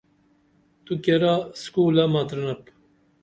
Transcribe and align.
تو 0.83 0.91
کیرا 1.03 1.33
اِسکولہ 1.55 2.05
مترینپ؟ 2.13 2.63